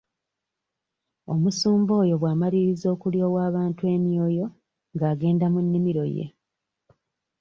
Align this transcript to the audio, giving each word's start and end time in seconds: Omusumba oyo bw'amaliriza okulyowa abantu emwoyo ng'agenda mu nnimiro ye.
Omusumba 1.31 1.91
oyo 2.01 2.15
bw'amaliriza 2.21 2.87
okulyowa 2.95 3.39
abantu 3.49 3.81
emwoyo 3.95 4.45
ng'agenda 4.93 5.45
mu 5.53 5.59
nnimiro 5.65 6.05
ye. 6.15 6.25